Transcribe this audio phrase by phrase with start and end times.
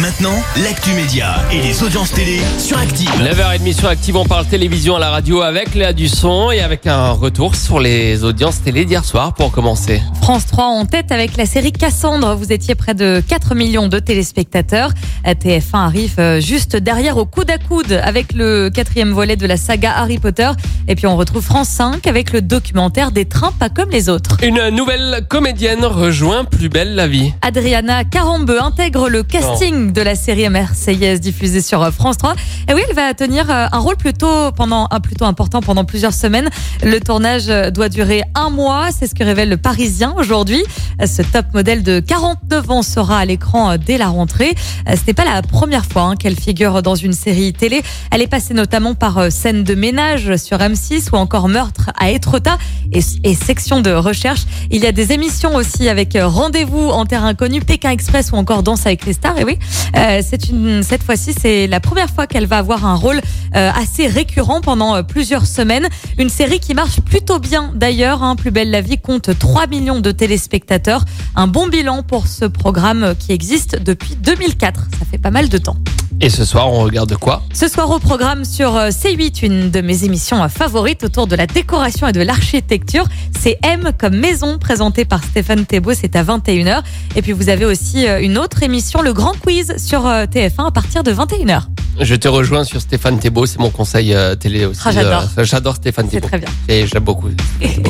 [0.00, 3.10] Maintenant, l'actu média et les audiences télé sur Active.
[3.20, 7.10] 9h30 sur Active, on parle télévision à la radio avec Léa Dusson et avec un
[7.10, 10.00] retour sur les audiences télé d'hier soir pour commencer.
[10.22, 12.34] France 3 en tête avec la série Cassandre.
[12.34, 14.92] Vous étiez près de 4 millions de téléspectateurs.
[15.26, 19.58] TF1 arrive euh, juste derrière au coude à coude avec le quatrième volet de la
[19.58, 20.50] saga Harry Potter.
[20.88, 24.38] Et puis on retrouve France 5 avec le documentaire des trains pas comme les autres.
[24.42, 27.34] Une nouvelle comédienne rejoint Plus belle la vie.
[27.42, 32.34] Adriana Carambeu intègre le casting de la série marseillaise diffusée sur France 3.
[32.68, 36.12] Et oui, elle va tenir euh, un rôle plutôt pendant un plutôt important pendant plusieurs
[36.12, 36.48] semaines.
[36.82, 40.62] Le tournage euh, doit durer un mois, c'est ce que révèle le Parisien aujourd'hui.
[41.00, 44.54] Euh, Ce top modèle de 49 ans sera à l'écran dès la rentrée.
[44.86, 47.82] Ce n'est pas la première fois hein, qu'elle figure dans une série télé.
[48.10, 52.58] Elle est passée notamment par Scène de ménage sur M6 ou encore Meurtre à Étretat
[52.92, 54.42] et, et Section de recherche.
[54.70, 58.62] Il y a des émissions aussi avec Rendez-vous en terre inconnue, Pékin Express ou encore
[58.62, 59.38] Danse avec les stars.
[59.38, 59.58] Et oui,
[59.96, 63.20] euh, c'est une cette fois-ci, c'est la première fois qu'elle va avoir un rôle
[63.56, 65.88] euh, assez récurrent pendant euh, plusieurs semaines.
[66.18, 68.22] Une série qui marche plutôt bien d'ailleurs.
[68.22, 68.36] Hein.
[68.36, 71.04] Plus belle la vie compte 3 millions de téléspectateurs.
[71.34, 74.80] Un bon bilan pour ce programme qui existe depuis 2004.
[74.98, 75.76] Ça fait pas mal de temps.
[76.22, 77.42] Et ce soir, on regarde quoi?
[77.54, 81.46] Ce soir au programme sur euh, C8, une de mes émissions favorites autour de la
[81.46, 83.06] décoration et de l'architecture.
[83.38, 86.82] C'est M comme maison, présentée par Stéphane Thébault, c'est à 21h.
[87.16, 90.70] Et puis vous avez aussi une autre émission, le Grand Quiz sur euh, TF1 à
[90.70, 91.62] partir de 21h.
[92.00, 94.80] Je te rejoins sur Stéphane Thébault, c'est mon conseil euh, télé aussi.
[94.84, 95.24] Ah, j'adore.
[95.38, 96.28] Euh, j'adore Stéphane C'est Thébault.
[96.28, 96.48] très bien.
[96.68, 97.28] Et j'aime beaucoup.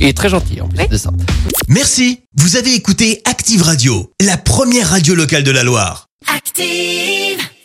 [0.00, 0.88] Il est très gentil en plus Oui.
[0.88, 1.10] de ça.
[1.68, 2.20] Merci.
[2.36, 6.08] Vous avez écouté Active Radio, la première radio locale de la Loire.
[6.34, 7.31] Active.